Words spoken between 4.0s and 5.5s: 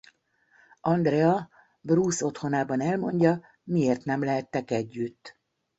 nem lehettek együtt.